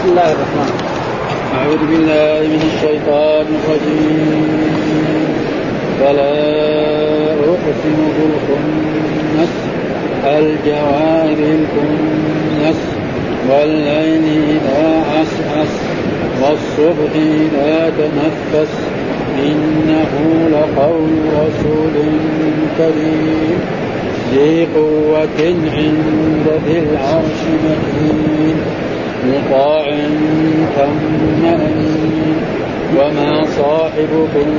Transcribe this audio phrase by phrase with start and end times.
[0.00, 0.72] بسم الله الرحمن
[1.54, 5.34] أعوذ بالله من الشيطان الرجيم.
[6.00, 6.36] فلا
[7.52, 9.52] أقسم بالخنس.
[10.24, 12.80] الجوار الكنس
[13.50, 15.74] والليل إذا عسعس
[16.42, 18.72] والصبح إذا تنفس.
[19.38, 20.12] إنه
[20.52, 21.96] لقول رسول
[22.78, 23.60] كريم.
[24.32, 25.40] ذي قوة
[25.76, 28.56] عند ذي العرش مكين
[29.26, 29.84] مطاع
[30.76, 31.46] ثم
[32.98, 34.50] وما صاحبكم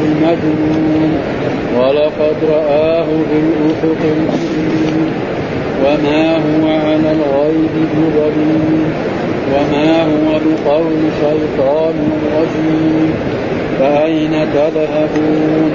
[0.00, 1.12] بمجنون
[1.78, 4.02] ولقد رآه بالأفق
[5.84, 8.82] وما هو على الغيب بضليل
[9.54, 11.94] وما هو بقول شيطان
[12.36, 13.10] رجيم
[13.78, 15.72] فأين تذهبون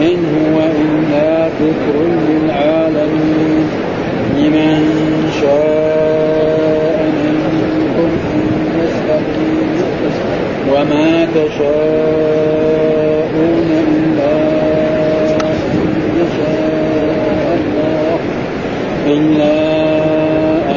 [0.00, 1.96] إن هو إلا ذكر
[2.28, 3.66] للعالمين
[4.36, 4.78] لمن
[5.40, 8.40] شاء منكم أن
[8.80, 9.74] يستقيم
[10.72, 12.78] وما تشاءون
[13.86, 14.36] إلا
[15.50, 15.58] أن
[16.20, 18.18] يشاء الله
[19.06, 19.56] إلا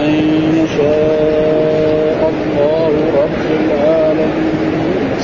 [0.06, 0.14] أن
[0.62, 4.54] يشاء الله رب العالمين.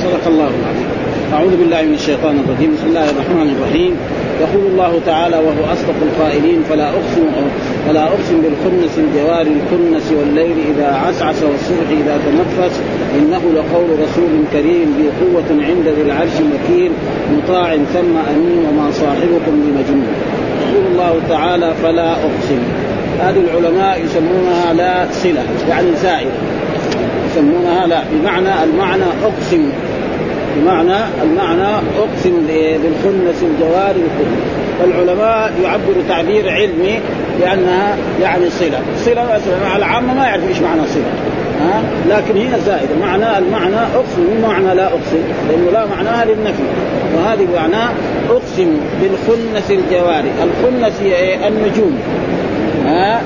[0.02, 0.88] صدق الله العظيم.
[1.34, 2.70] أعوذ بالله من الشيطان الرجيم.
[2.74, 3.92] بسم الله الرحمن الرحيم.
[4.40, 7.24] يقول الله تعالى وهو أصدق القائلين فلا أقسم
[7.86, 12.80] فلا أقسم بالخنس الجوار الكنس والليل إذا عسعس والصبح إذا تنفس.
[13.18, 16.92] إنه لقول رسول كريم ذي قوة عند ذي العرش مكين
[17.36, 20.06] مطاع ثم أمين وما صاحبكم بمجنون.
[20.62, 22.62] يقول الله تعالى فلا أقسم.
[23.20, 26.30] هذه العلماء يسمونها لا صلة يعني زائدة
[27.30, 29.68] يسمونها لا بمعنى المعنى أقسم.
[30.56, 32.46] بمعنى المعنى أقسم
[32.82, 34.34] بالخنس الجوار الكل
[34.82, 37.00] والعلماء يعبر تعبير علمي
[37.40, 39.40] لأنها يعني صلة، صلة
[39.76, 41.12] العامة ما يعرف إيش معنى صلة.
[41.60, 42.94] ها؟ لكن هي زائدة.
[43.00, 46.62] معنى المعنى أقسم مو معنى لا أقسم لأنه لا معناها للنفي.
[47.16, 47.90] وهذه معناه
[48.30, 51.98] أقسم بالخنس الجوار، الخنس هي إيه؟ النجوم.
[52.86, 53.20] ها؟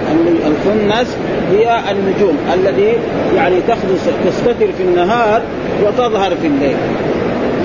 [0.46, 1.16] الخنس
[1.52, 2.92] هي النجوم الذي
[3.36, 5.42] يعني تخلص تستتر في النهار
[5.84, 6.76] وتظهر في الليل.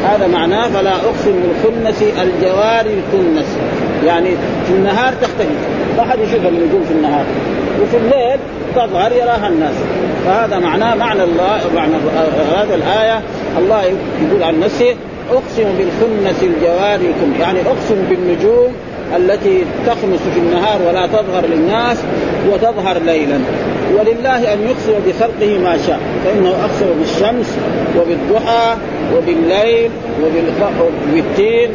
[0.03, 3.57] هذا معناه فلا أقسم بالخنس الجوار الكنس
[4.05, 4.29] يعني
[4.67, 5.55] في النهار تختفي.
[5.97, 7.25] ما حد يشوف النجوم في النهار.
[7.81, 8.39] وفي الليل
[8.75, 9.75] تظهر يراها الناس.
[10.25, 11.93] فهذا معناه معنى الله معنى
[12.55, 13.21] هذا الآية.
[13.57, 14.95] الله يقول عن نفسه
[15.31, 18.73] أقسم بالخنس الجوار الكنس يعني أقسم بالنجوم
[19.17, 21.97] التي تخمس في النهار ولا تظهر للناس
[22.51, 23.39] وتظهر ليلا.
[23.93, 25.99] ولله أن يقسم بخلقه ما شاء.
[26.25, 27.57] فإنه اقسم بالشمس
[27.97, 28.75] وبالضحى
[29.17, 29.91] وبالليل
[30.23, 31.69] وبالتين.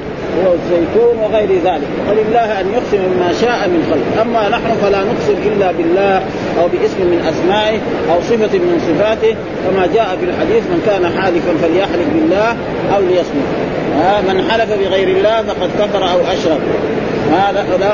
[0.46, 1.88] والزيتون وغير ذلك.
[2.08, 6.16] ولله أن يقسم بما شاء من خلق أما نحن فلا نقسم إلا بالله
[6.60, 7.78] أو باسم من أسمائه
[8.12, 9.36] أو صفة من صفاته.
[9.64, 12.48] كما جاء في الحديث من كان حالفا فليحلف بالله
[12.94, 13.48] أو ليصمت.
[14.28, 16.60] من حلف بغير الله فقد كفر أو أشرك.
[17.32, 17.92] هذا لا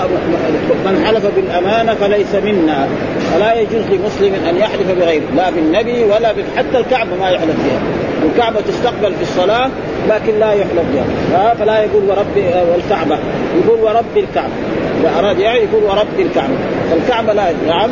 [0.84, 2.88] من حلف بالأمانة فليس منا.
[3.32, 7.81] فلا يجوز لمسلم أن يحلف بغيره لا بالنبي ولا حتى الكعبة ما يحلف بها.
[8.25, 9.71] الكعبة تستقبل في الصلاة
[10.09, 11.54] لكن لا يحلف بها.
[11.54, 12.37] فلا يقول ورب
[12.72, 13.19] والكعبة.
[13.65, 14.53] يقول ورب الكعبة.
[15.00, 16.54] اذا اراد يعني يقول ورب الكعبة.
[16.91, 17.91] فالكعبه لا نعم.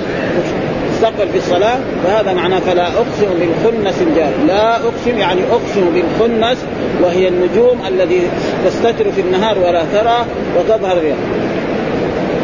[0.92, 1.78] تستقبل في الصلاة.
[2.04, 4.32] فهذا معناه فلا أقسم بالخنس الجار.
[4.48, 6.64] لا أقسم يعني أقسم بالخنس
[7.02, 8.20] وهي النجوم الذي
[8.64, 10.26] تستتر في النهار ولا ترى
[10.58, 11.18] وتظهر اليوم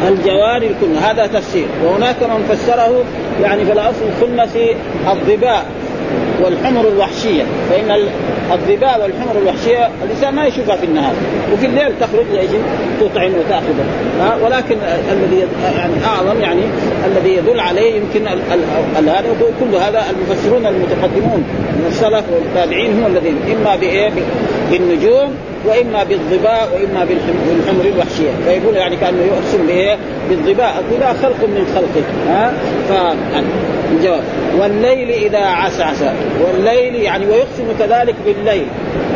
[0.09, 1.67] الجوار الكن هذا تفسير.
[1.85, 3.05] وهناك من فسره
[3.43, 4.57] يعني فلا أصل الخنس
[5.09, 5.67] الظباء
[6.45, 8.09] والحمر الوحشية فإن
[8.53, 11.13] الظباء والحمر الوحشية الإنسان ما يشوفها في النهار
[11.53, 12.61] وفي الليل تخرج لاجل
[13.01, 14.77] تطعم وتاخذها ولكن
[15.13, 15.47] الذي
[15.79, 16.63] يعني أعظم يعني
[17.07, 18.29] الذي يدل عليه يمكن
[19.07, 19.25] هذا
[19.61, 21.45] كل هذا المفسرون المتقدمون
[21.77, 24.11] من السلف والتابعين هم الذين إما بإيه؟
[24.71, 25.35] بالنجوم
[25.67, 28.31] وإما بالظباء وإما بالحمر الوحشية.
[28.47, 29.97] فيقول يعني كأنه يقسم بإيه؟
[30.31, 32.07] بالظباء، الظباء خلق من خلقه.
[32.29, 32.53] ها؟
[32.89, 32.93] ف
[33.93, 34.23] الجواب.
[34.59, 36.03] والليل إذا عسعس.
[36.41, 38.67] والليل يعني ويقسم كذلك بالليل.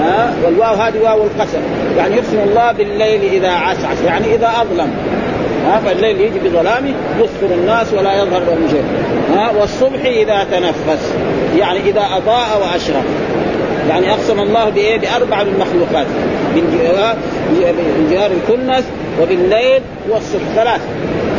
[0.00, 1.60] ها؟ والواو هذه واو القسم.
[1.98, 4.02] يعني يقسم الله بالليل إذا عسعس.
[4.06, 4.92] يعني إذا أظلم.
[5.66, 8.84] ها؟ فالليل يجي بظلامه يذكر الناس ولا يظهر لهم شيء.
[9.36, 11.14] ها؟ والصبح إذا تنفس.
[11.58, 13.04] يعني إذا أضاء واشرق
[13.88, 16.06] يعني أقسم الله بإيه؟ بأربع من المخلوقات
[16.56, 18.84] بجوار الكنس
[19.22, 20.42] وبالليل والصبح.
[20.54, 20.80] ثلاث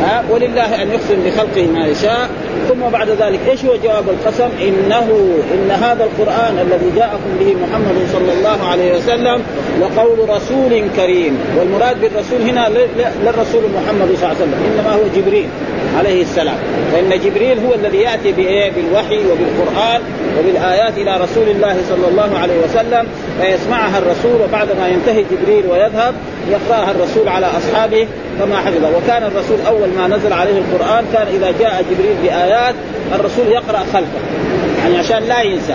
[0.02, 2.28] ها ولله أن يقسم بخلقه ما يشاء
[2.68, 8.08] ثم بعد ذلك إيش هو جواب القسم؟ إنه إن هذا القرآن الذي جاءكم به محمد
[8.12, 9.42] صلى الله عليه وسلم
[9.80, 12.68] لقول رسول كريم والمراد بالرسول هنا
[13.24, 15.48] للرسول محمد صلى الله عليه وسلم إنما هو جبريل
[15.98, 16.56] عليه السلام
[16.92, 20.00] فإن جبريل هو الذي يأتي؟ بالوحي وبالقرآن
[20.38, 23.06] وبالآيات إلى رسول الله صلى الله عليه وسلم
[23.40, 26.14] فيسمعها الرسول وبعد ما ينتهي جبريل ويذهب
[26.50, 28.06] يقرأها الرسول على أصحابه
[28.40, 32.74] كما حفظ وكان الرسول أول ما نزل عليه القرآن كان إذا جاء جبريل بآيات
[33.14, 34.20] الرسول يقرأ خلفه.
[34.82, 35.74] يعني عشان لا ينسى.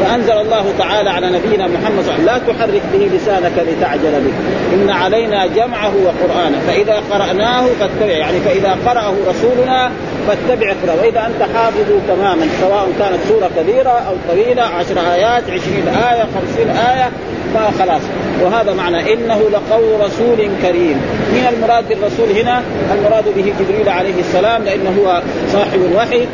[0.00, 4.12] فأنزل الله تعالى على نبينا محمد صلى الله عليه وسلم لا تحرك به لسانك لتعجل
[4.12, 4.32] به.
[4.74, 6.60] إن علينا جمعه وقرآنه.
[6.66, 9.90] فإذا قرأناه فاتبع يعني فإذا قرأه رسولنا
[10.28, 15.88] فاتبع اقرا وإذا أنت حافظ تماما سواء كانت سورة كبيرة أو طويلة عشر آيات عشرين
[15.88, 17.10] آية خمسين آية
[17.54, 18.02] فخلاص.
[18.42, 21.00] وهذا معنى إنه لقول رسول كريم.
[21.32, 22.62] من المراد بالرسول هنا؟
[22.94, 25.22] المراد به جبريل عليه السلام لأنه هو
[25.52, 26.26] صاحب الوحي.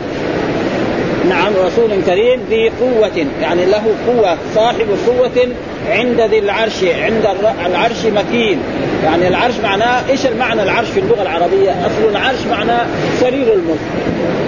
[1.29, 5.49] نعم رسول كريم ذي قوة يعني له قوة صاحب قوة
[5.91, 7.27] عند ذي العرش عند
[7.67, 8.59] العرش مكين.
[9.05, 12.87] يعني العرش معناه إيش المعنى العرش في اللغة العربية؟ أصل العرش معناه
[13.21, 13.81] سرير الملك.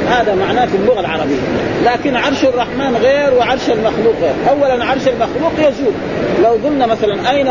[0.09, 1.41] هذا معناه في اللغة العربية.
[1.85, 4.35] لكن عرش الرحمن غير وعرش المخلوق غير.
[4.51, 5.93] أولا عرش المخلوق يزول.
[6.43, 7.49] لو قلنا مثلا أين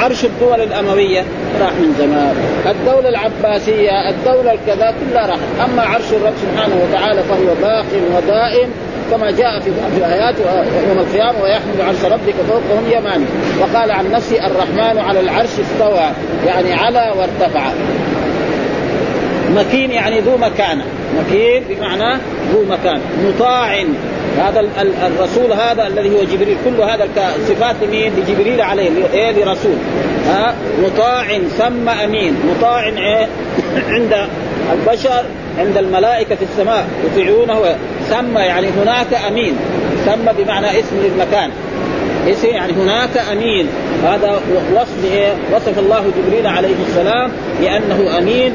[0.00, 1.24] عرش الدول الأموية؟
[1.60, 2.34] راح من زمان.
[2.66, 5.70] الدولة العباسية الدولة الكذا كلها راحت.
[5.70, 7.86] أما عرش الرب سبحانه وتعالى فهو باق
[8.16, 8.70] ودائم
[9.10, 10.34] كما جاء في الآيات
[10.88, 13.24] يوم القيامة ويحمل عرش ربك فوقهم يماني.
[13.60, 16.10] وقال عن نفسه الرحمن على العرش استوى
[16.46, 17.70] يعني على وارتفع.
[19.56, 20.84] مكين يعني ذو مكانة.
[21.18, 22.18] مكين بمعنى
[22.52, 23.00] ذو مكان.
[23.24, 23.84] مطاع.
[24.38, 24.60] هذا
[25.06, 27.08] الرسول هذا الذي هو جبريل كل هذا
[27.48, 29.76] صفات لمين؟ لجبريل عليه إيه؟ لرسول.
[30.28, 32.36] ها؟ مطاع ثم أمين.
[32.50, 32.92] مطاع
[33.88, 34.16] عند
[34.72, 35.24] البشر
[35.58, 37.76] عند الملائكة في السماء يطيعونه.
[38.10, 39.56] ثم يعني هناك أمين.
[40.06, 41.50] ثم بمعنى اسم للمكان.
[42.28, 43.66] اسم يعني هناك أمين.
[44.04, 44.40] هذا
[44.74, 48.52] وصف إيه؟ وصف الله جبريل عليه السلام بأنه أمين.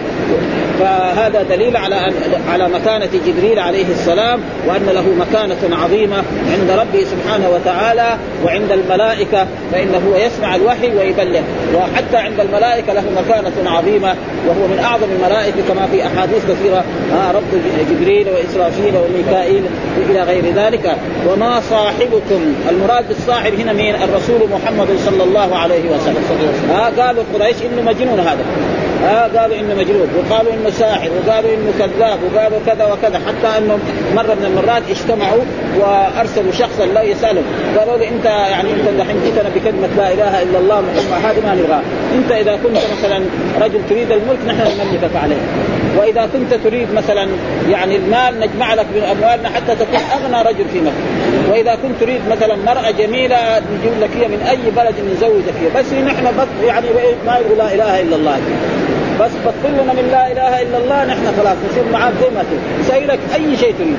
[0.79, 2.11] فهذا دليل على
[2.49, 9.47] على مكانة جبريل عليه السلام وأن له مكانة عظيمة عند ربه سبحانه وتعالى وعند الملائكة
[9.71, 11.41] فإنه يسمع الوحي ويبلغ
[11.75, 14.15] وحتى عند الملائكة له مكانة عظيمة
[14.47, 16.83] وهو من أعظم الملائكة كما في أحاديث كثيرة.
[17.13, 17.43] آه رب
[17.91, 19.63] جبريل وإسرافيل وميكائيل
[20.09, 20.97] إلى غير ذلك.
[21.27, 26.23] وما صاحبكم؟ المراد بالصاحب هنا مين؟ الرسول محمد صلى الله عليه وسلم.
[26.71, 28.45] آه قالوا قريش إنه مجنون هذا.
[29.03, 33.79] آه قالوا إنه مجنون وقالوا إنه ساحر وقالوا إنه كذاب وقالوا كذا وكذا حتى انهم
[34.15, 35.43] مرة من المرات اجتمعوا
[35.79, 37.43] وأرسلوا شخصا لا يسألهم.
[37.77, 41.55] قالوا له أنت يعني أنت دحين جئتنا بكلمة لا إله إلا الله محمد هذه ما
[41.55, 41.83] نبغاها.
[42.15, 43.23] أنت إذا كنت مثلا
[43.61, 45.41] رجل تريد الملك نحن نملكك عليه
[45.97, 47.27] وإذا كنت تريد مثلا
[47.69, 52.21] يعني المال نجمع لك من أموالنا حتى تكون أغنى رجل في مكه وإذا كنت تريد
[52.29, 56.25] مثلا مرأة جميلة نجيب لك هي من أي بلد نزوجك فيها بس نحن
[56.65, 56.87] يعني
[57.25, 58.39] ما يقول لا إله إلا الله.
[59.19, 63.19] بس بطل لنا من لا إله إلا الله نحن خلاص نصير معاك زي ما تريد
[63.35, 63.97] أي شيء تريد.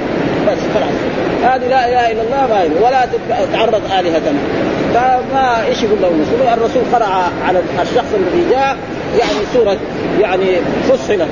[0.49, 0.97] بس خلاص.
[1.43, 2.85] هذه لا إله إلا الله ما.
[2.85, 3.09] ولا
[3.53, 4.39] تعرض الهتنا
[4.95, 8.77] فما إيش يقول له الرسول؟ الرسول قرأ على الشخص الذي جاء
[9.19, 9.77] يعني سورة
[10.21, 10.57] يعني
[10.89, 11.29] فصلت.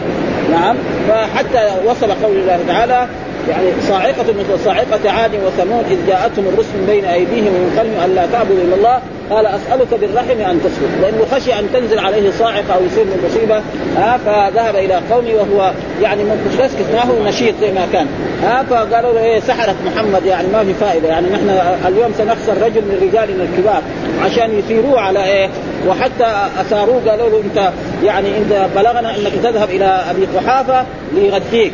[0.51, 0.77] نعم.
[1.09, 3.07] فحتى وصل قول الله تعالى
[3.49, 8.27] يعني صاعقة مثل صاعقة عاد وثمود إذ جاءتهم الرسل من بين أيديهم ومن خلفهم ألا
[8.33, 9.01] تعبدوا إلا الله
[9.31, 11.03] قال أسألك بالرحم أن تسكت.
[11.03, 13.63] لأنه خشي أن تنزل عليه صاعقة أو يصير من مصيبة
[13.97, 15.73] ها فذهب إلى قومه وهو
[16.03, 18.07] يعني متسكت ما هو نشيط زي ما كان.
[18.43, 21.51] ها فقالوا له إيه سحرك محمد يعني ما في فائدة يعني نحن
[21.89, 23.83] اليوم سنخسر رجل من رجالنا الكبار
[24.25, 25.49] عشان يثيروه على إيه؟
[25.89, 27.71] وحتى أثاروه قالوا له أنت
[28.05, 30.85] يعني أنت بلغنا أنك تذهب إلى أبي قحافة
[31.15, 31.73] ليغديك.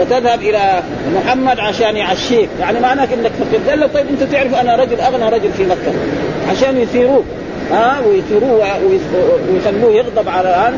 [0.00, 0.82] وتذهب إلى
[1.16, 2.48] محمد عشان يعشيك.
[2.60, 3.60] يعني معناك إنك فقير.
[3.70, 5.92] قال له طيب أنت تعرف أنا رجل أغنى رجل في مكة.
[6.50, 7.24] عشان يثيروك.
[7.72, 8.66] ها؟ ويثيروه
[9.52, 10.74] ويخلوه يغضب على الآن.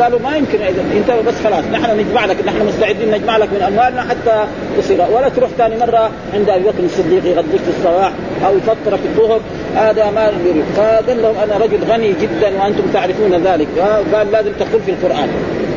[0.00, 4.02] قالوا ما يمكن أنت بس خلاص نحن نجمع لك نحن مستعدين نجمع لك من أموالنا
[4.02, 4.44] حتى
[4.78, 5.00] تصير.
[5.12, 8.12] ولا تروح ثاني مرة عند أبي بكر الصديق يغديك في الصباح
[8.46, 9.40] أو يفطرك الظهر.
[9.76, 10.64] هذا ما يريد.
[10.76, 13.68] فقال لهم أنا رجل غني جدا وأنتم تعرفون ذلك.
[14.14, 15.28] قال لازم تقول في القرآن.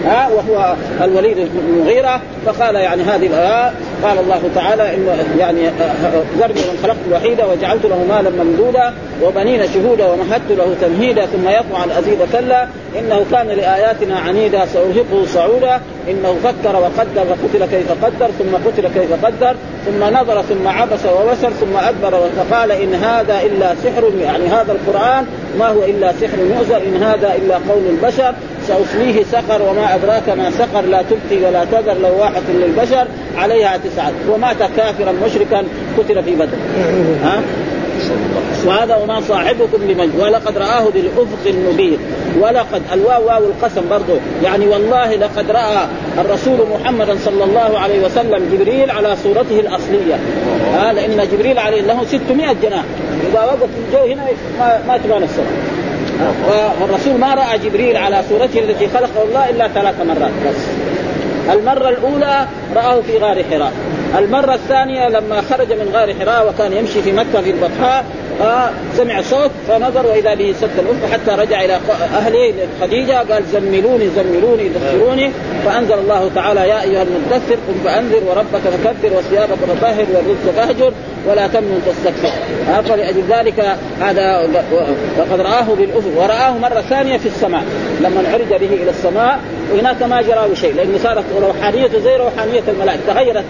[0.05, 3.71] ها وهو الوليد بن المغيرة فقال يعني هذه الايه
[4.03, 4.83] قال الله تعالى
[5.39, 5.61] يعني
[6.37, 8.93] ذرني من خلقت الوحيدة وجعلت له مالا ممدودا
[9.23, 12.67] وبنين شهودا ومهدت له تمهيدا ثم يطمع أن أزيد كلا.
[12.99, 15.81] إنه كان لآياتنا عنيدا سأرهقه صعودا.
[16.09, 21.49] إنه فكر وقدر وقتل كيف قدر ثم قتل كيف قدر ثم نظر ثم عبس وبشر
[21.49, 25.25] ثم أدبر وقال إن هذا إلا سحر يعني هذا القرآن
[25.59, 28.33] ما هو إلا سحر يؤذر إن هذا إلا قول البشر.
[28.67, 33.07] سأصليه سقر وما أدراك ما سقر لا تبقي ولا تذر لواحة للبشر
[33.37, 34.13] عليها تسعة.
[34.29, 35.63] ومات كافرا مشركا
[35.97, 36.57] قتل في بدر.
[37.23, 37.41] ها؟
[38.65, 41.97] وهذا وما صاحبكم بمجنون ولقد رآه بالأفق المبين.
[42.39, 48.49] ولقد الواو واو القسم برضه يعني والله لقد رأى الرسول محمدا صلى الله عليه وسلم
[48.53, 50.19] جبريل على صورته الأصلية.
[50.75, 52.83] آه لأن جبريل عليه له 600 جناح.
[53.31, 54.23] إذا وقف الجو هنا
[54.59, 55.73] ما, ما تبان السماء
[56.81, 60.55] والرسول ما رأى جبريل على صورته التي خلقه الله إلا ثلاث مرات بس.
[61.53, 63.71] المرة الأولى رآه في غار حراء.
[64.17, 68.05] المرة الثانية لما خرج من غار حراء وكان يمشي في مكة في البطحاء
[68.41, 71.79] آه سمع صوت فنظر وإذا به سد الافق حتى رجع إلى
[72.17, 75.31] أهله خديجة قال زملوني زملوني دثروني
[75.65, 80.93] فأنزل الله تعالى يا أيها المدثر قم فأنذر وربك فكبر وثيابك فطهر والرزق فاهجر
[81.27, 82.33] ولا تمنن تستكثر
[82.69, 84.49] آه فلأجل ذلك هذا
[85.17, 87.63] وقد رآه بالافق ورآه مرة ثانية في السماء.
[88.01, 89.39] لما عرج به إلى السماء
[89.73, 93.45] وهناك ما جرى شيء لأنه صارت روحانيته زي روحانية الملائكة تغيرت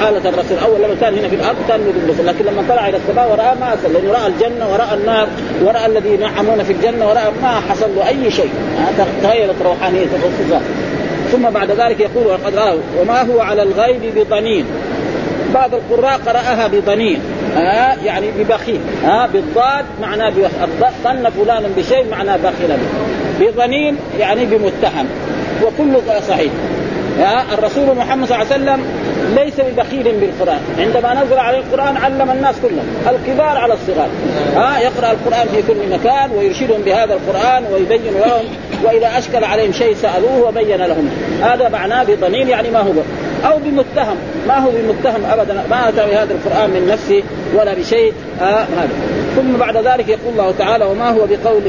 [0.00, 0.58] حالة الرسول.
[0.58, 3.74] أول لما كان هنا في الأرض كان يقول لكن لما طلع إلى السماء ورأى ما
[3.74, 3.92] أصل.
[3.92, 5.28] لأنه رأى الجنة ورأى النار
[5.62, 8.50] ورأى الذين ينعمون في الجنة ورأى ما حصل له أي شيء.
[9.22, 10.60] تغيرت روحانية الرسول.
[11.32, 14.64] ثم بعد ذلك يقول وقد رآه وما هو على الغيب بضنين.
[15.54, 17.20] بعض القراء قرأها بضنين.
[17.56, 18.80] آه يعني ببخيل.
[19.04, 20.32] آه بالضاد معناه
[21.04, 22.76] ظن فلانا بشيء معناه بخيلا
[23.40, 25.06] بضنين يعني بمتهم.
[25.62, 26.52] وكله صحيح.
[27.20, 28.84] آه الرسول محمد صلى الله عليه وسلم
[29.34, 30.60] ليس ببخيل بالقرآن.
[30.78, 32.96] عندما نزل عليه القرآن علم الناس كلهم.
[33.06, 34.08] الكبار على الصغار.
[34.56, 38.44] ها يقرأ القرآن في كل مكان ويرشدهم بهذا القرآن ويبين لهم
[38.84, 41.10] وإذا أشكل عليهم شيء سألوه وبين لهم.
[41.42, 42.92] هذا معناه بضنين يعني ما هو.
[43.44, 44.16] أو بمتهم.
[44.48, 45.64] ما هو بمتهم ابدا.
[45.70, 47.22] ما أتى بهذا القرآن من نفسه
[47.54, 48.12] ولا بشيء.
[48.40, 48.88] آه هذا.
[49.36, 51.62] ثم بعد ذلك يقول الله تعالى وما هو بقول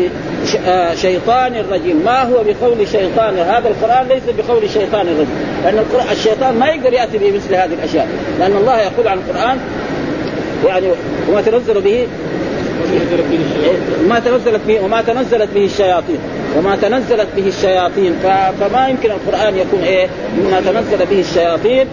[0.67, 5.27] آه شيطان رجيم ما هو بقول شيطان؟ هذا القرآن ليس بقول شيطان رجيم
[5.63, 8.07] لأن الشيطان ما يقدر يأتي بمثل هذه الأشياء.
[8.39, 9.57] لأن الله يقول عن القرآن
[10.65, 10.87] يعني
[11.29, 12.07] وما تنزل به
[14.09, 16.19] ما تنزلت به وما تنزلت به الشياطين.
[16.57, 18.13] وما تنزلت به الشياطين.
[18.59, 21.87] فما يمكن القرآن يكون إيه؟ مما تنزل به الشياطين.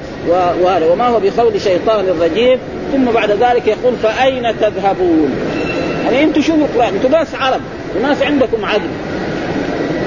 [0.92, 2.58] وما هو بقول شيطان رجيم
[2.92, 5.30] ثم بعد ذلك يقول فأين تذهبون؟
[6.04, 7.60] يعني أنتم شو القران أنتم ناس عرب.
[7.96, 8.90] وناس عندكم عدل.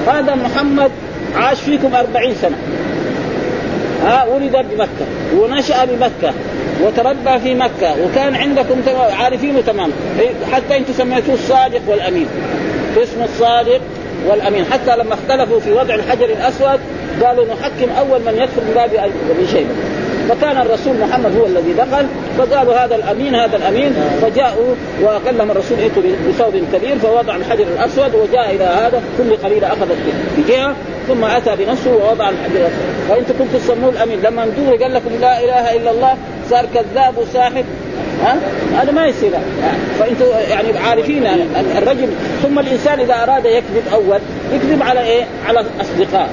[0.06, 0.90] هذا محمد
[1.36, 2.56] عاش فيكم أربعين سنة.
[4.04, 5.06] ها ولد بمكة.
[5.36, 6.34] ونشأ بمكة.
[6.82, 8.04] وتربى في مكة.
[8.04, 8.82] وكان عندكم
[9.20, 9.90] عارفينه تمام
[10.52, 12.26] حتى أنتم سميتوه الصادق والأمين.
[13.02, 13.80] اسمه الصادق
[14.26, 14.64] والأمين.
[14.64, 16.80] حتى لما اختلفوا في وضع الحجر الأسود
[17.22, 18.90] قالوا نحكم أول من يدخل من باب
[19.30, 19.74] ابي شيبة
[20.28, 22.06] فكان الرسول محمد هو الذي دخل
[22.38, 23.92] فقالوا هذا الأمين هذا الأمين.
[24.22, 24.74] فجاءوا
[25.26, 29.02] لهم الرسول ائتوا بثوب كبير فوضع الحجر الأسود وجاء إلى هذا.
[29.18, 29.96] كل قبيله أخذت
[30.38, 30.74] بجهة
[31.08, 33.10] ثم أتى بنفسه ووضع الحجر الأسود.
[33.10, 34.20] وأنتم كنتم تسموه الأمين.
[34.22, 36.16] لما ندور قال لكم لا إله إلا الله
[36.50, 37.64] صار كذاب وساحر.
[38.76, 39.30] هذا ما يصير
[39.98, 41.26] فأنتم يعني عارفين
[41.76, 42.08] الرجل
[42.42, 44.18] ثم الإنسان إذا أراد يكذب أول
[44.52, 46.30] يكذب على إيه؟ على اصدقاء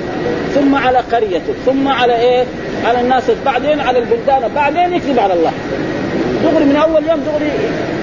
[0.55, 2.45] ثم على قريته ثم على إيه؟
[2.85, 5.51] على الناس بعدين على البلدان بعدين يكذب على الله
[6.43, 7.51] دغري من أول يوم دغري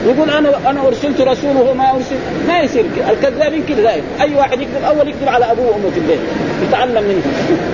[0.07, 2.17] يقول أنا أنا أرسلت رسول وهو ما أرسل
[2.49, 6.19] ما يصير الكذابين كذا دائما أي واحد يكذب أول يكذب على أبوه وأمه في البيت
[6.69, 7.23] يتعلم منهم.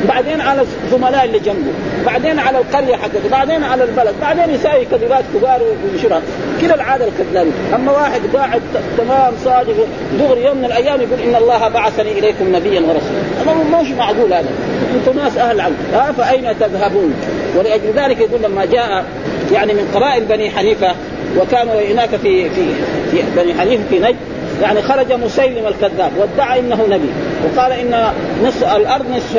[0.08, 1.72] بعدين على الزملاء اللي جنبه
[2.06, 6.22] بعدين على القرية حقته بعدين على البلد بعدين يساوي كذبات كبار وينشرها
[6.60, 7.52] كذا العادة الكذابين.
[7.74, 8.62] أما واحد قاعد
[8.98, 9.86] تمام صادق
[10.18, 13.80] دغري يوم من الأيام يقول إن الله بعثني إليكم نبيا ورسولا.
[13.82, 14.48] مش معقول هذا؟
[14.94, 17.14] أنتم ناس أهل علم ها فأين تذهبون؟
[17.56, 19.04] ولأجل ذلك يقول لما جاء
[19.52, 20.94] يعني من قبائل بني حنيفة
[21.36, 22.64] وكانوا هناك في في
[23.10, 24.16] في بني حنيفه في نجد
[24.62, 27.08] يعني خرج مسيلم الكذاب وادعى إنه نبي.
[27.44, 28.12] وقال إن
[28.44, 29.36] نصف الأرض نصف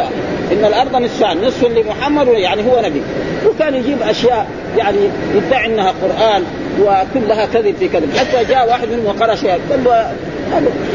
[0.51, 3.01] إن الأرض نصفان نصف لمحمد يعني هو نبي.
[3.47, 4.97] وكان يجيب أشياء يعني
[5.35, 6.43] يدعي إنها قرآن
[6.81, 8.17] وكلها كذب في كذب.
[8.17, 9.59] حتى جاء واحد منهم وقرأ شيئا.
[9.69, 10.05] قال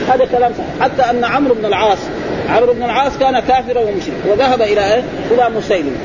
[0.09, 0.69] هذا كلام صحيح.
[0.81, 1.99] حتى أن عمرو بن العاص
[2.49, 5.97] عمرو بن العاص كان كافرا ومشرك وذهب إلى إيه؟ إلى مسيلم.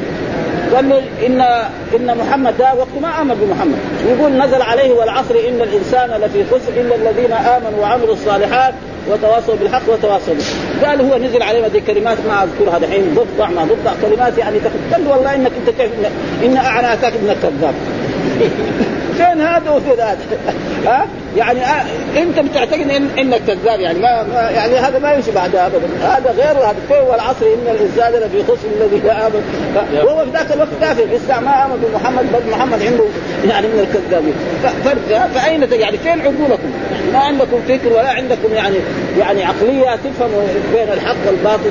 [0.76, 1.42] قال له ان
[1.96, 3.78] إن محمد ده وقت ما آمن بمحمد.
[4.08, 8.74] يقول نزل عليه والعصر إن الإنسان لفي خسر إلا الذين آمنوا وعملوا الصالحات
[9.10, 10.88] وتواصوا بالحق وتواصوا به.
[10.88, 13.16] قال هو نزل عليه هذه كلمات ما أذكرها دحين.
[13.16, 14.58] ضفدع ما ضفدع كلمات يعني
[14.94, 15.92] قال والله إنك أنت كيف
[16.44, 17.74] إن اعناتك ابنك كذاب
[19.18, 20.18] فين هذا وفين هذا؟
[20.88, 21.08] ها؟
[21.38, 21.84] يعني آه
[22.18, 26.32] انت بتعتقد إن انك كذاب يعني ما, ما يعني هذا ما يمشي بعد ابدا هذا
[26.32, 26.76] غير هذا.
[26.90, 29.44] كيف والعصر إن الإنسان لفي خسر الذي آمن.
[30.06, 31.04] وهو في ذاك الوقت كافر.
[31.04, 33.04] لسه ما آمن بمحمد بل محمد عنده
[33.50, 34.34] يعني من الكذابين.
[35.36, 38.76] فأين يعني فين عقولكم؟ يعني ما عندكم فكر ولا عندكم يعني
[39.20, 40.30] يعني عقلية تفهم
[40.74, 41.70] بين الحق والباطل.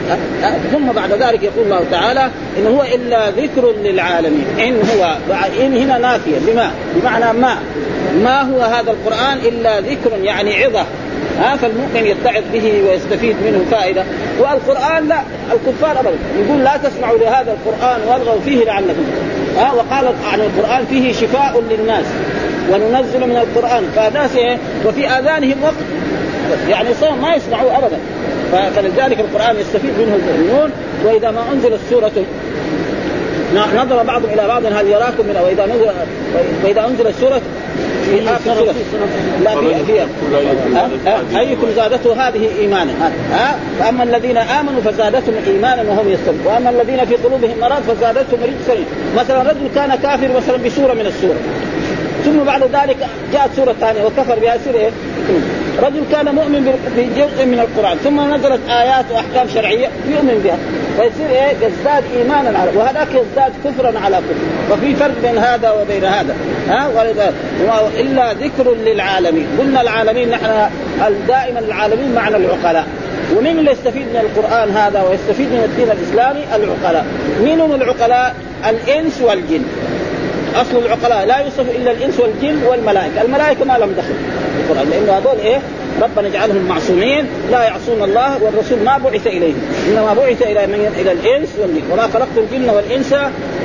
[0.72, 4.46] ثم بعد ذلك يقول الله تعالى إن هو إلا ذكر للعالمين.
[4.58, 5.16] إن هو
[5.60, 6.38] إن هنا نافية.
[6.46, 7.56] بما بمعنى ما.
[8.24, 10.84] ما هو هذا القرآن إلا ذكر يعني عظة.
[11.38, 14.04] ها فالمؤمن يتعظ به ويستفيد منه فائدة.
[14.38, 15.22] والقرآن لا
[15.52, 16.16] الكفار أبدا.
[16.44, 19.04] يقول لا تسمعوا لهذا القرآن والغوا فيه لعلكم.
[19.56, 22.04] ها وقال عن القرآن فيه شفاء للناس.
[22.70, 23.84] وننزل من القرآن.
[23.96, 24.30] فناس
[24.86, 25.74] وفي آذانهم وقت.
[26.68, 27.98] يعني صوم ما يسمعوا أبدا.
[28.76, 30.70] فلذلك القرآن يستفيد منه المؤمنون.
[31.04, 32.12] وإذا ما أنزلت سورة
[33.76, 35.90] نظر بعضهم إلى بعض هل يراكم من وإذا نزل
[36.64, 37.40] وإذا أنزلت سورة
[38.10, 38.64] في اخر
[39.44, 39.54] لا
[41.30, 42.92] في أيكم زادته هذه إيمانا؟
[43.32, 48.84] ها؟ فأما الذين آمنوا فزادتهم إيمانا وهم يستمعون وأما الذين في قلوبهم مرض فزادتهم رجسا.
[49.16, 51.38] مثلا رجل كان كافر مثلا بسورة من السورة.
[52.24, 52.96] ثم بعد ذلك
[53.32, 54.58] جاءت سورة ثانية وكفر بها.
[54.64, 54.90] سورة إيه؟
[55.82, 57.96] رجل كان مؤمن بجزء من القرآن.
[58.04, 60.58] ثم نزلت آيات وأحكام شرعية يؤمن بها.
[60.98, 64.74] فيصير إيه؟ يزداد ايمانا على وهذاك يزداد كفرا على كفر.
[64.74, 66.36] وفي فرق بين هذا وبين هذا.
[66.68, 66.90] ها؟
[68.00, 69.46] إلا ذكر للعالمين.
[69.58, 70.70] قلنا العالمين نحن
[71.28, 72.86] دائما العالمين معنى العقلاء.
[73.36, 77.06] ومين اللي يستفيد من القرآن هذا ويستفيد من الدين الإسلامي؟ العقلاء.
[77.44, 78.34] مين هم العقلاء؟
[78.68, 79.62] الإنس والجن.
[80.54, 84.14] أصل العقلاء لا يوصف إلا الإنس والجن والملائكة، الملائكة ما لهم دخل
[84.60, 84.90] القرآن.
[84.90, 85.58] لأنه هذول إيه؟
[86.02, 87.26] ربنا اجعلهم معصومين.
[87.50, 92.02] لا يعصون الله والرسول ما بعث إليهم، إنما بعث إلى من إلى الإنس والجن، وما
[92.02, 93.14] خلقت الجن والإنس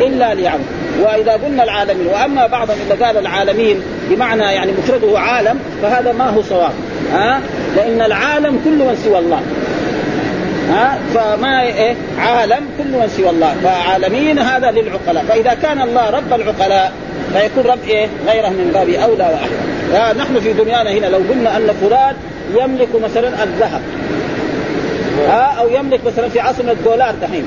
[0.02, 0.68] إلا ليعبدون،
[1.02, 6.42] وإذا قلنا العالمين وأما بعضهم إذا قال العالمين بمعنى يعني مفرده عالم فهذا ما هو
[6.42, 6.74] صواب،
[7.14, 7.42] ها؟
[7.76, 9.42] لأن العالم كل من سوى الله،
[10.70, 13.56] ها؟ فما إيه؟ عالم كل من سوى الله.
[13.64, 15.26] فعالمين هذا للعقلاء.
[15.30, 16.92] فإذا كان الله رب العقلاء
[17.34, 19.74] فيكون رب إيه؟ غيره من باب أولى واحرى
[20.18, 22.16] نحن في دنيانا هنا لو قلنا أن فلان
[22.62, 23.82] يملك مثلا الذهب.
[25.28, 27.46] ها أو يملك مثلا في عاصمة الدولار دحين.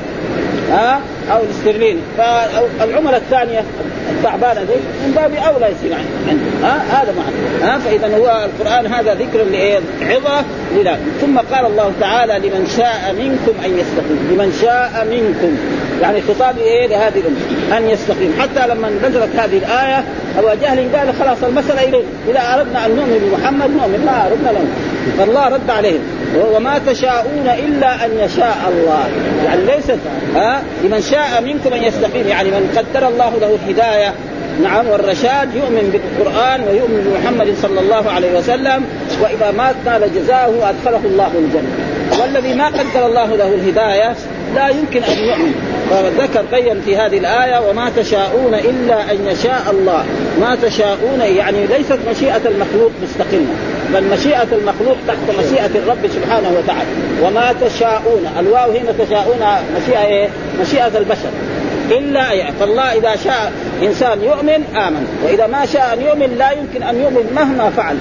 [0.71, 1.01] ها
[1.33, 2.01] أو الاسترليني.
[2.19, 3.65] فالعمله الثانية
[4.11, 4.75] التعبانه دي
[5.07, 9.81] من باب أولى يصير عنده ها هذا معنى ها فاذا هو القرآن هذا ذكر لإيه؟
[10.03, 10.45] عظة
[10.77, 10.99] لله.
[11.21, 14.29] ثم قال الله تعالى لمن شاء منكم أن يستقيم.
[14.31, 15.57] لمن شاء منكم.
[16.03, 18.35] يعني خطاب إيه لهذه الأمة أن يستقيم.
[18.41, 20.05] حتى لما نزلت هذه الآية
[20.39, 24.65] أبو جهل قال خلاص المسألة اليه اذا أردنا أن نؤمن بمحمد نؤمن ما اردنا له
[25.19, 26.01] فالله رد عليهم.
[26.55, 29.09] وما تشاءون إلا أن يشاء الله.
[29.45, 29.99] يعني ليست
[30.35, 32.29] ها؟ لمن شاء منكم أن يستقيم.
[32.29, 34.13] يعني من قدر الله له الهداية
[34.63, 38.85] نعم والرشاد يؤمن بالقرآن ويؤمن بمحمد صلى الله عليه وسلم
[39.23, 41.73] وإذا مات نال جزاؤه ادخله الله الجنة.
[42.23, 44.15] والذي ما قدر الله له الهداية
[44.55, 45.55] لا يمكن أن يؤمن.
[45.91, 50.05] فذكر بين في هذه الآية وما تشاءون إلا أن يشاء الله.
[50.41, 53.55] ما تشاءون يعني ليست مشيئة المخلوق مستقلة
[53.95, 56.91] بل مشيئة المخلوق تحت مشيئة الرب سبحانه وتعالى.
[57.23, 59.41] وما تشاءون الواو هنا تشاءون
[59.77, 60.29] مشيئة إيه؟
[60.61, 61.31] مشيئة البشر.
[61.91, 65.07] إلا يعني فالله إذا شاء إنسان يؤمن آمن.
[65.25, 67.97] وإذا ما شاء أن يؤمن لا يمكن أن يؤمن مهما فعل.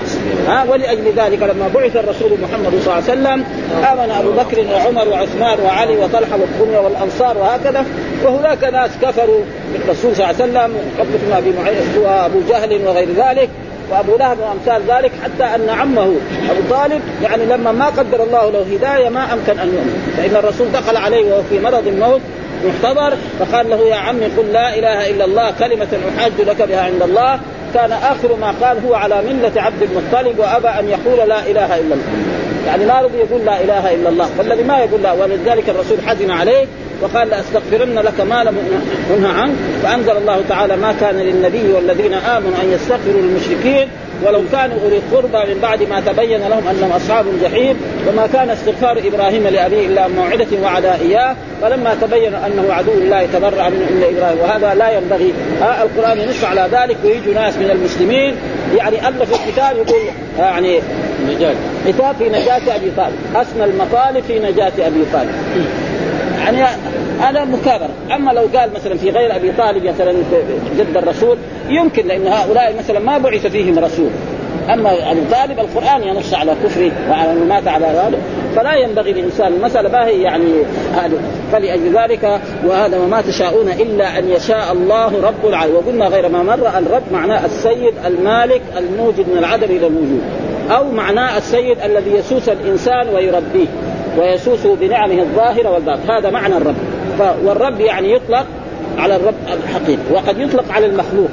[0.48, 3.44] ها ولأجل ذلك لما بعث الرسول محمد صلى الله عليه وسلم
[3.92, 7.86] آمن أبو بكر وعمر وعثمان وعلي وطلحة والدنيا والأنصار وهكذا.
[8.24, 9.42] وهناك ناس كفروا
[9.74, 11.54] بالرسول صلى الله عليه وسلم بن أبي
[12.00, 13.50] وابو جهل وغير ذلك.
[13.92, 16.16] وأبو لهب وأمثال ذلك حتى أن عمه
[16.50, 20.14] أبو طالب يعني لما ما قدر الله له هداية ما أمكن أن يؤمن.
[20.18, 22.22] فإن الرسول دخل عليه وهو في مرض الموت
[22.68, 27.02] محتضر فقال له يا عمي قل لا إله إلا الله كلمة أحاج لك بها عند
[27.02, 27.40] الله.
[27.74, 31.94] كان آخر ما قال هو على ملة عبد المطلب وأبى أن يقول لا إله إلا
[31.94, 32.06] الله.
[32.68, 34.30] يعني ما رضي يقول لا إله إلا الله.
[34.38, 36.66] والذي ما يقول لا ولذلك الرسول حزن عليه
[37.02, 38.58] وقال لأستغفرن لك ما لم
[39.18, 39.56] انهى عنك.
[39.84, 43.88] فأنزل الله تعالى ما كان للنبي والذين آمنوا أن يستغفروا للمشركين
[44.24, 49.02] ولو كانوا أولي القربى من بعد ما تبين لهم أنهم أصحاب الجحيم وما كان استغفار
[49.08, 54.40] إبراهيم لأبيه إلا موعدة وعد إياه فلما تبين أنه عدو الله تبرع منه إلا إبراهيم.
[54.40, 55.34] وهذا لا ينبغي.
[55.62, 58.36] آه القرآن ينص على ذلك ويجوا ناس من المسلمين
[58.78, 60.00] يعني ألف الكتاب يقول
[60.40, 60.80] يعني
[61.28, 61.56] نجاة.
[61.88, 65.36] كتاب في نجاة أبي طالب أسمى المطالب في نجاة أبي طالب.
[66.46, 66.76] يعني
[67.20, 67.90] هذا مكابرة.
[68.16, 70.14] أما لو قال مثلا في غير أبي طالب مثلا
[70.78, 71.38] جد الرسول
[71.70, 74.10] يمكن لأن هؤلاء مثلا ما بعث فيهم رسول.
[74.74, 78.18] أما ابو طالب القرآن ينص على كفره وعلى أنه مات على هذا
[78.56, 80.52] فلا ينبغي للانسان المسألة ما هي يعني
[80.94, 81.18] هذا
[81.52, 85.76] فلأجل ذلك وهذا وما تشاءون إلا أن يشاء الله رب العالمين.
[85.76, 90.22] وقلنا غير ما مر الرب معناه السيد المالك الموجد من العدم إلى الوجود.
[90.72, 93.68] أو معناه السيد الذي يسوس الإنسان ويربيه.
[94.18, 96.18] ويسوسه بنعمه الظاهرة والباطنة.
[96.18, 96.76] هذا معنى الرب.
[97.44, 98.46] والرب يعني يطلق
[98.98, 100.02] على الرب الحقيقي.
[100.12, 101.30] وقد يطلق على المخلوق.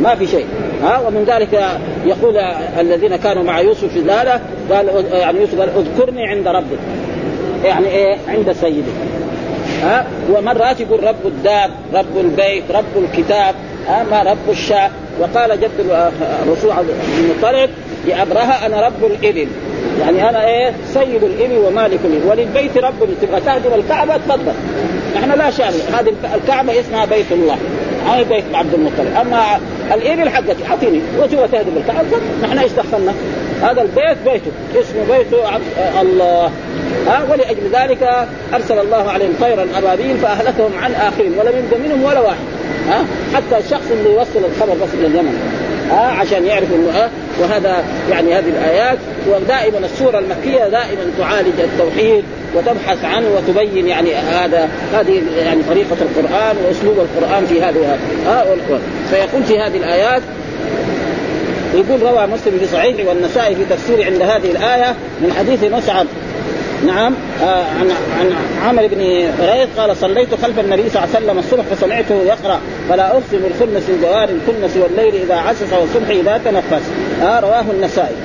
[0.00, 0.46] ما في شيء.
[0.82, 1.66] ها؟ ومن ذلك
[2.06, 2.36] يقول
[2.78, 6.78] الذين كانوا مع يوسف في ذلك قال يعني يوسف قال اذكرني عند ربك.
[7.64, 8.92] يعني إيه؟ عند سيدك.
[9.82, 13.54] ها؟ ومرات يقول رب الدار رب البيت رب الكتاب
[14.10, 14.90] ما رب الشاة.
[15.20, 15.70] وقال جد
[16.46, 17.70] الرسول عبد المطلب
[18.06, 19.48] لأبرهة أنا رب الإبل.
[20.00, 22.26] يعني أنا إيه؟ سيد الإبل ومالك الإبل.
[22.28, 24.52] وللبيت رب تبغى تهدم الكعبه تفضل.
[25.16, 27.56] نحن لا شان هذه الكعبة اسمها بيت الله.
[28.06, 29.16] هاي بيت عبد المطلب.
[29.20, 29.60] أما
[29.94, 31.00] الإبل حقتي أعطيني.
[31.18, 32.08] وتبغى تهدم الكعبه
[32.42, 33.14] نحن إيش دخلنا؟
[33.62, 34.50] هذا البيت بيته.
[34.80, 35.26] اسمه بيت
[36.00, 36.50] الله.
[37.06, 41.32] ها؟ ولأجل ذلك أرسل الله عليهم طيرا ابابيل فأهلكهم عن آخرين.
[41.38, 42.44] ولم يبقى منهم ولا واحد.
[42.88, 43.04] ها؟
[43.34, 45.38] حتى الشخص اللي يوصل الخبر بس إلى اليمن
[45.90, 53.04] ها؟ عشان يعرفوا إنه وهذا يعني هذه الآيات ودائما السورة المكية دائما تعالج التوحيد وتبحث
[53.04, 58.44] عنه وتبين يعني هذا هذه يعني طريقة القرآن وأسلوب القرآن في هذه ها
[59.10, 60.22] فيقول في هذه الآيات
[61.74, 66.06] يقول روى مسلم في صحيحه والنسائي في تفسير عند هذه الآية من حديث مسعد
[66.86, 67.14] نعم.
[67.42, 69.00] آه عن عن عمرو بن
[69.40, 72.60] هريره قال صليت خلف النبي صلى الله عليه وسلم الصبح فسمعته يقرأ.
[72.88, 76.82] فلا أقسم الخنس الجوار الكنس والليل إذا عسس والصبح إذا تنفس.
[77.22, 78.16] آه رواه النسائي.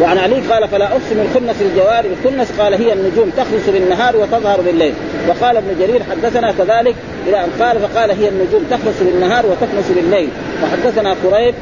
[0.00, 4.94] وعن علي قال فلا أقسم الخنس الجوار الكنس قال هي النجوم تخلص بالنهار وتظهر بالليل.
[5.28, 6.94] وقال ابن جرير حدثنا كذلك
[7.26, 10.28] إلى ان قال فقال هي النجوم تخلص بالنهار وتكنس بالليل.
[10.62, 11.54] وحدثنا قريب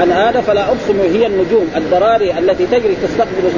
[0.00, 3.50] عن هذا فلا أقسم هي النجوم الدراري التي تجري تستقبل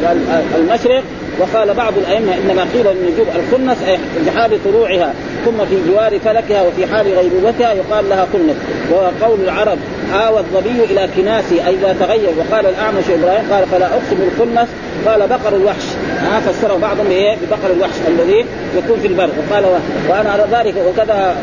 [0.58, 1.02] المشرق.
[1.40, 6.62] وقال بعض الأئمة إنما قيل النجوم الخنس أي في حال طلوعها ثم في جوار فلكها
[6.62, 8.56] وفي حال غيبوبتها يقال لها خنس
[8.90, 9.78] وقول العرب
[10.14, 12.30] آوى الظبي إلى كناسي أي اذا تغير.
[12.38, 14.68] وقال الأعمش إبراهيم قال فلا أقسم الخنس
[15.06, 15.84] قال بقر الوحش.
[16.20, 17.06] ها فسره بعضهم
[17.42, 18.44] ببقر الوحش الذي
[18.78, 19.30] يكون في البر.
[19.38, 19.64] وقال
[20.08, 21.36] وأنا على ذلك وكذا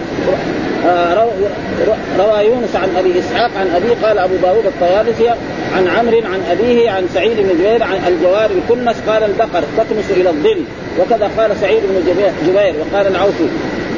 [2.19, 5.29] روى يونس عن أبي إسحاق عن ابي قال أبو داود الطيالسي
[5.75, 10.29] عن عمرو عن أبيه عن سعيد بن جبير عن الجوار الكنس قال البقر تكنس إلى
[10.29, 10.61] الظل
[10.99, 12.11] وكذا قال سعيد بن
[12.47, 13.47] جبير وقال العوفي.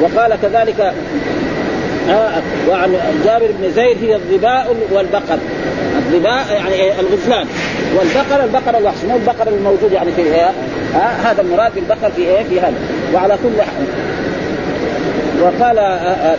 [0.02, 0.94] وقال كذلك
[2.10, 2.94] آه وعن
[3.26, 5.38] جابر بن زيد هي الظباء والبقر.
[5.98, 7.48] الظباء يعني الغزلان
[7.98, 12.60] والبقر البقر الوحش مو البقر الموجود يعني في؟ آه هذا المراد بالبقر في إيه؟ في
[12.60, 12.74] هذا.
[13.14, 14.09] وعلى كل حال.
[15.42, 16.38] وقال آه، آه،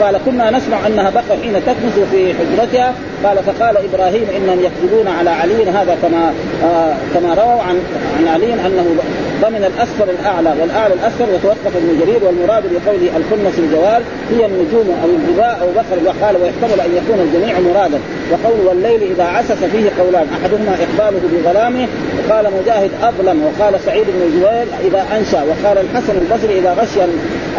[0.00, 2.94] قال كنا نسمع أنها بقر حين تكنس في حجرتها.
[3.24, 5.70] قال فقال إبراهيم إنهم يكذبون على علي.
[5.70, 6.32] هذا كما
[6.64, 7.80] آه كما رووا عن
[8.18, 8.86] عن علي أنه
[9.42, 15.08] ضمن الأسفل الأعلى والأعلى الأسفل وتوقف ابن جرير والمراد بقوله الكنس الجوال هي النجوم أو
[15.08, 17.98] الجباء أو بقر وقال ويحتمل أن يكون الجميع مرادا.
[18.32, 21.86] وقول والليل إذا عسس فيه قولان أحدهما إقباله بظلامه
[22.30, 27.00] قال مجاهد أظلم وقال سعيد بن جبير إذا أنشأ وقال الحسن البصري إذا غشي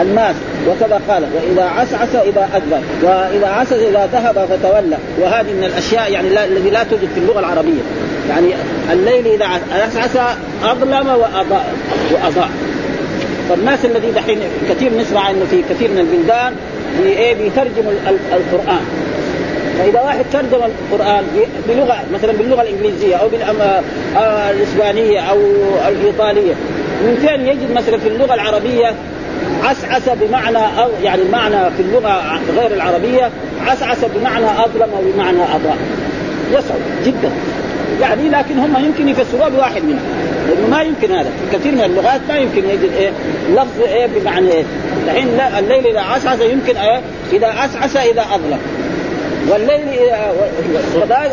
[0.01, 0.35] الناس
[0.67, 4.97] وكذا قال وإذا عسعس إذا ادبر وإذا عسس إذا ذهب فتولى.
[5.19, 7.81] وهذه من الأشياء يعني الذي لا توجد في اللغة العربية.
[8.29, 8.47] يعني
[8.91, 11.73] الليل إذا عسعس أظلم واضاء
[12.11, 12.49] وأضاء.
[13.49, 16.53] فالناس الذي دحين كثير نسمع إنه في كثير من البلدان
[17.05, 17.35] إيه
[18.33, 18.85] القرآن.
[19.79, 21.23] فإذا واحد ترجم القرآن
[21.67, 25.37] بلغة مثلا باللغة الإنجليزية أو بالاسبانيه أو
[25.87, 26.53] الإيطالية.
[27.01, 28.93] من فين يجد مثلا في اللغة العربية
[29.63, 33.29] عسعس بمعنى أو يعني المعنى في اللغة غير العربية
[33.67, 35.77] عسعس بمعنى أظلم وبمعنى أضاء.
[36.51, 37.31] يصعب جدا.
[38.01, 39.99] يعني لكن هم يمكن يفسروها بواحد منهم.
[40.47, 41.29] لأنه ما يمكن هذا.
[41.29, 43.11] في كثير من اللغات ما يمكن يجد إيه
[43.53, 44.63] لفظ إيه بمعنى إيه.
[45.05, 47.01] الحين الليل إذا عسعس يمكن إيه
[47.33, 48.59] إذا عسعس إذا أظلم.
[49.49, 49.81] والليل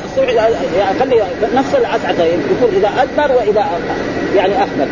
[0.04, 0.32] الصبح
[0.78, 1.22] يعني خلي
[1.54, 3.66] نفس العسعسه يكون إذا أدبر وإذا
[4.36, 4.86] يعني أخبر.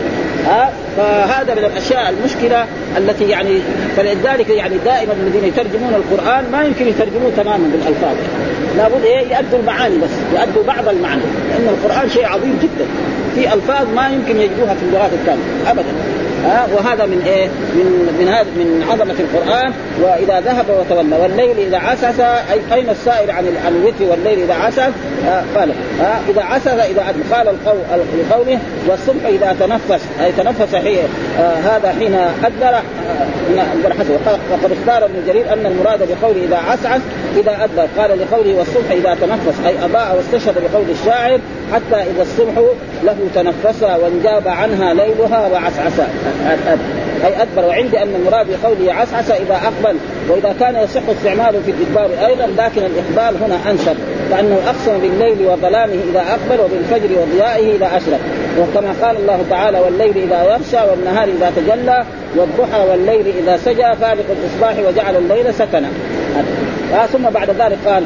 [0.49, 2.67] ها فهذا من الأشياء المشكلة
[2.99, 3.59] التي يعني
[3.97, 8.17] فلذلك يعني دائما الذين يترجمون القرآن ما يمكن يترجموه تماما بالألفاظ.
[8.77, 11.23] لابد إيه؟ يؤدوا المعاني بس يؤدوا بعض المعاني.
[11.51, 12.87] لأن القرآن شيء عظيم جدا.
[13.35, 15.93] في ألفاظ ما يمكن يجدوها في اللغات الثانية ابدا.
[16.45, 19.73] ها وهذا من إيه؟ من من هذا من عظمة القرآن
[20.03, 24.93] وإذا ذهب وتولى والليل إذا عسس أي اين السائل عن الوتر والليل إذا عسس
[25.57, 25.73] قال
[26.29, 27.79] إذا عسس إذا قال القول
[28.19, 31.09] لقوله والصبح إذا تنفس أي تنفس حين
[31.41, 37.01] آه هذا حين أدبر آه وقد اختار ابن جرير أن المراد بقوله إذا عسعس
[37.37, 37.89] إذا أدبر.
[37.99, 39.67] قال لقوله والصبح إذا تنفس.
[39.67, 41.39] أي أضاء واستشهد بقول الشاعر
[41.73, 42.63] حتى إذا الصبح
[43.05, 46.01] له تنفس وانجاب عنها ليلها وعسعس
[47.25, 49.97] أي ادبر وعندي أن المراد بقوله عسعس إذا أقبل
[50.29, 53.95] وإذا كان يصح استعماله في الادبار أيضا لكن الإقبال هنا انشر
[54.31, 58.21] لأنه أقسم بالليل وظلامه إذا أقبل وبالفجر وضيائه إذا اشرق
[58.61, 62.05] وكما قال الله تعالى والليل إذا يغشى والنهار إذا تجلى
[62.37, 65.89] والضحى والليل إذا سجى فالق الإصباح وجعل الليل سكنا.
[66.95, 68.05] آه ثم بعد ذلك قال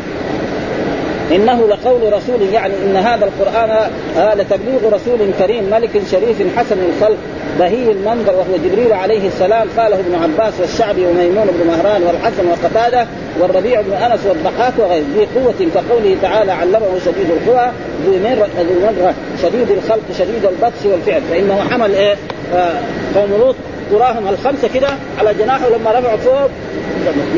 [1.32, 3.70] إنه لقول رسول يعني إن هذا القرآن
[4.18, 7.18] آه لتبليغ رسول كريم ملك شريف حسن الخلق
[7.58, 13.06] بهي المنظر وهو جبريل عليه السلام قاله ابن عباس والشعبي وميمون بن مهران والحسن وقتادة
[13.40, 15.04] والربيع بن أنس والضحاك وغيره.
[15.18, 17.70] ذي قوة كقوله تعالى علمه شديد القوى
[18.06, 21.22] ذو مرة شديد الخلق شديد البطش والفعل.
[21.30, 22.16] فإنه حمل إيه
[22.54, 22.80] آه
[23.14, 23.56] قوم لوط
[23.90, 24.88] تراهم الخمسة كده
[25.18, 26.50] على جناحه لما رفعوا فوق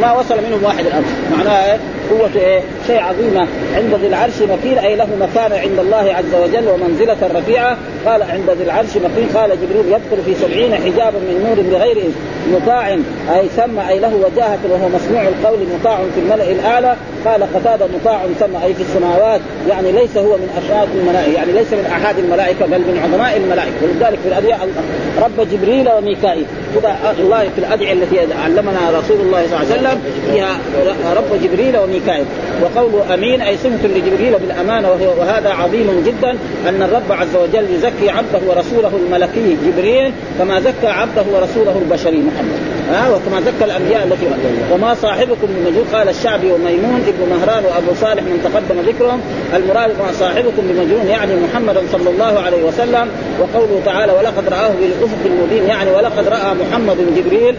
[0.00, 1.04] ما وصل منهم واحد الأرض
[1.36, 1.78] معناها إيه
[2.10, 6.68] قوة إيه؟ شيء عظيمة عند ذي العرش مكين أي له مكانة عند الله عز وجل
[6.68, 7.76] ومنزلة رفيعة.
[8.06, 12.04] قال عند ذي العرش مكين قال جبريل يدخل في سبعين حجابا من نور بغير
[12.52, 12.88] مطاع.
[13.36, 16.96] أي ثم أي له وجاهة وهو مسموع القول مطاع في الملأ الأعلى.
[17.26, 19.40] قال قتادة مطاع ثم أي في السماوات.
[19.68, 23.74] يعني ليس هو من اشراط الملائكة يعني ليس من أحد الملائكة بل من عظماء الملائكة.
[23.82, 24.58] ولذلك في الادعية
[25.22, 26.46] رب جبريل وميكائيل.
[26.74, 30.58] كذا الله في الأدعية التي علمنا رسول الله صلى الله عليه وسلم فيها
[31.16, 32.24] رب جبريل وميكائيل.
[32.62, 36.30] وقوله آمين أي صفة لجبريل بالأمانة وهذا عظيم جدا
[36.68, 42.73] أن الرب عز وجل يزكي عبده ورسوله الملكي جبريل كما زكى عبده ورسوله البشري محمد.
[42.90, 44.26] ها وكما زكى الأنبياء التي
[44.72, 49.20] وما صاحبكم من مجنون قال الشعبي وميمون ابن مهران وأبو صالح من تقدم ذكرهم
[49.56, 53.08] المراد ما صاحبكم بمجنون يعني محمدا صلى الله عليه وسلم
[53.40, 55.64] وقوله تعالى ولقد رآه بالأفق المبين.
[55.68, 57.54] يعني ولقد رأى محمد جبريل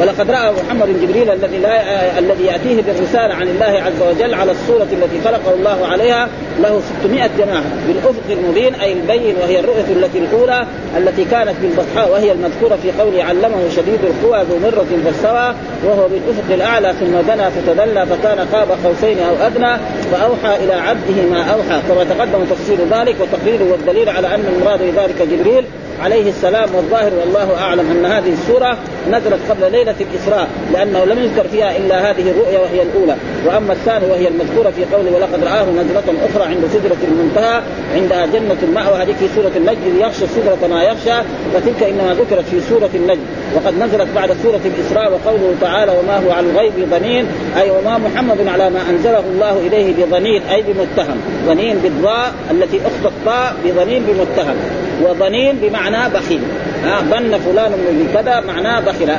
[0.00, 4.86] ولقد رأى محمد جبريل الذي لا الذي يأتيه بالرسالة عن الله عز وجل على الصورة
[4.92, 6.28] التي خلقه الله عليها
[6.62, 12.32] له 600 جناح بالأفق المبين أي البين وهي الرؤية التي الأولى التي كانت بالبطحاء وهي
[12.32, 15.54] المذكورة في قوله علمه شديد القوى ذو مرة فاستوى
[15.84, 19.76] وهو بالأفق الأعلى ثم دنا فتدلى فكان قاب قوسين أو أدنى
[20.12, 25.22] فأوحى إلى عبده ما أوحى كما تقدم تفسير ذلك وتقريره والدليل على أن المراد بذلك
[25.22, 25.64] جبريل
[26.02, 28.78] عليه السلام والظاهر والله أعلم أن هذه السورة
[29.10, 33.16] نزلت قبل ليلة الإسراء لأنه لم يذكر فيها إلا هذه الرؤيا وهي الأولى.
[33.46, 37.62] وأما الثانية وهي المذكورة في قوله ولقد رآه نزلة أخرى عند سدرة المنتهى
[37.94, 41.22] عند جنة المأوى هذه في سورة النجم يخشى السدرة ما يخشى
[41.54, 43.26] فتلك إنما ذكرت في سورة النجم.
[43.56, 48.46] وقد نزلت بعد سورة الإسراء وقوله تعالى وما هو على الغيب ضنين أي وما محمد
[48.46, 51.16] على ما أنزله الله إليه بضنين أي بمتهم.
[51.46, 54.56] ضنين بالضاء التي اخت الطاء بضنين بمتهم.
[55.02, 56.40] وضنين بمعنى بخيل.
[56.84, 59.10] ها ظن فلان بكذا معناه بخيل.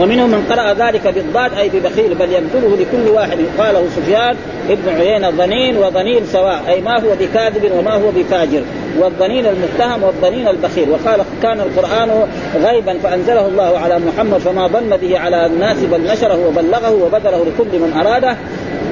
[0.00, 3.38] ومنهم من قرأ ذلك بالضاد أي ببخيل بل يبذله لكل واحد.
[3.58, 4.36] قاله سفيان
[4.70, 6.62] ابن عيينة ظنين وظنين سواء.
[6.68, 8.62] أي ما هو بكاذب وما هو بفاجر.
[8.98, 10.90] والظنين المتهم والظنين البخيل.
[10.90, 12.28] وقال كان القرآن
[12.64, 17.78] غيبا فأنزله الله على محمد فما ظن به على الناس بل نشره وبلغه وبذله لكل
[17.78, 18.36] من أراده.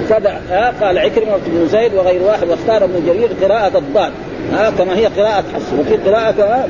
[0.09, 0.41] كذا
[0.81, 4.13] قال عكرمة بن زيد وغير واحد واختار ابن جرير قراءة الضاد.
[4.53, 5.73] ها كما هي قراءة حفص.
[5.79, 6.67] وفي قراءة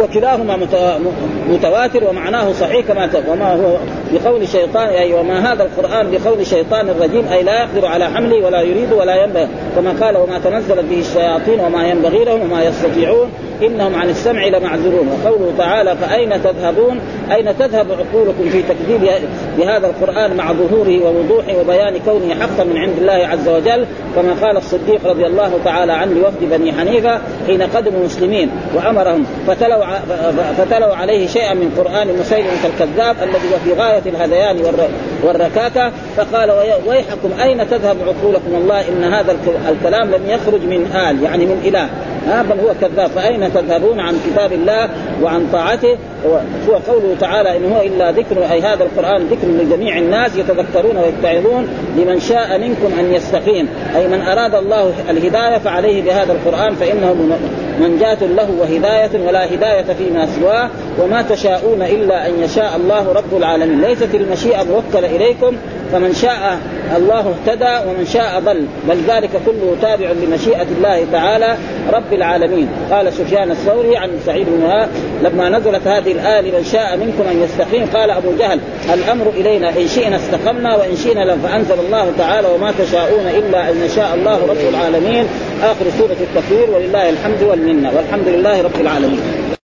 [0.00, 0.58] وكلاهما
[1.48, 3.76] متواتر ومعناه صحيح كما وما هو
[4.12, 8.60] بقول الشيطان أي وما هذا القرآن بقول الشيطان الرجيم أي لا يقدر على حمله ولا
[8.60, 9.48] يريد ولا ينبغي.
[9.76, 13.30] كما قال وما تنزلت به الشياطين وما ينبغي لهم وما يستطيعون.
[13.62, 17.00] إنهم عن السمع لمعذورون وقوله تعالى فأين تذهبون؟
[17.32, 19.10] أين تذهب عقولكم في تكذيب
[19.58, 24.56] بهذا القرآن مع ظهوره ووضوحه وبيان كونه حقا من عند الله عز وجل؟ كما قال
[24.56, 29.84] الصديق رضي الله تعالى عنه لوفد بني حنيفة حين قدموا مسلمين وأمرهم فتلوا
[30.58, 34.56] فتلوا عليه شيئا من قرآن مسيلمه الكذاب الذي هو في غايه الهذيان
[35.22, 36.50] والركاكة فقال
[36.86, 39.36] ويحكم أين تذهب عقولكم؟ الله إن هذا
[39.68, 41.88] الكلام لم يخرج من آل يعني من إله.
[42.28, 43.10] ها بل هو كذاب.
[43.10, 44.88] فأين تذهبون عن كتاب الله
[45.22, 45.96] وعن طاعته؟
[46.68, 51.68] هو قوله تعالى إن هو إلا ذكر أي هذا القرآن ذكر لجميع الناس يتذكرون ويتعظون
[51.96, 53.68] لمن شاء منكم أن يستقيم.
[53.96, 57.38] أي من أراد الله الهداية فعليه بهذا القرآن فإنه
[57.80, 60.70] منجاة له وهداية ولا هداية فيما سواه
[61.02, 63.80] وما تشاءون إلا أن يشاء الله رب العالمين.
[63.80, 65.56] ليست المشيئة موكلة إليكم
[65.92, 66.58] فمن شاء
[66.96, 68.66] الله اهتدى ومن شاء ضل.
[68.88, 71.56] بل ذلك كله تابع لمشيئة الله تعالى
[71.92, 72.68] رب العالمين.
[72.90, 74.86] قال سفيان الثوري عن سعيد بن
[75.22, 77.86] لما نزلت هذه الآية لمن شاء منكم أن يستقيم.
[77.94, 78.60] قال أبو جهل
[78.94, 83.76] الأمر إلينا إن شئنا استقمنا وإن شئنا لم فأنزل الله تعالى وما تشاءون إلا أن
[83.84, 85.26] يشاء الله رب العالمين.
[85.62, 87.92] آخر سورة التكوير ولله الحمد والمنة.
[87.96, 89.57] والحمد لله رب العالمين.